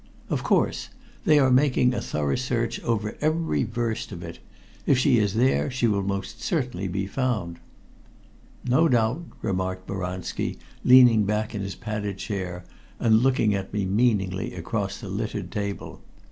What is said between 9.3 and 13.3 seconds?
remarked Boranski, leaning back in his padded chair and